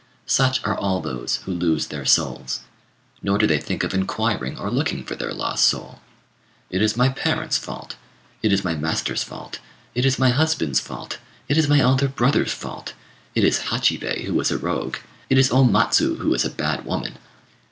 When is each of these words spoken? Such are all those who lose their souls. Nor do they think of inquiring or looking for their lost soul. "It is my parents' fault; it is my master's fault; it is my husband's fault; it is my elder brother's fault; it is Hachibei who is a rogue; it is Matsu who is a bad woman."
Such 0.25 0.63
are 0.65 0.75
all 0.75 0.99
those 0.99 1.35
who 1.45 1.51
lose 1.51 1.85
their 1.85 2.05
souls. 2.05 2.61
Nor 3.21 3.37
do 3.37 3.45
they 3.45 3.59
think 3.59 3.83
of 3.83 3.93
inquiring 3.93 4.57
or 4.57 4.71
looking 4.71 5.03
for 5.03 5.13
their 5.13 5.31
lost 5.31 5.63
soul. 5.65 6.01
"It 6.71 6.81
is 6.81 6.97
my 6.97 7.09
parents' 7.09 7.59
fault; 7.59 7.97
it 8.41 8.51
is 8.51 8.63
my 8.63 8.73
master's 8.73 9.21
fault; 9.21 9.59
it 9.93 10.03
is 10.03 10.17
my 10.17 10.29
husband's 10.29 10.79
fault; 10.79 11.19
it 11.47 11.55
is 11.55 11.69
my 11.69 11.79
elder 11.79 12.07
brother's 12.07 12.51
fault; 12.51 12.95
it 13.35 13.43
is 13.43 13.65
Hachibei 13.69 14.23
who 14.23 14.39
is 14.41 14.49
a 14.49 14.57
rogue; 14.57 14.97
it 15.29 15.37
is 15.37 15.51
Matsu 15.53 16.15
who 16.15 16.33
is 16.33 16.43
a 16.45 16.49
bad 16.49 16.83
woman." 16.83 17.19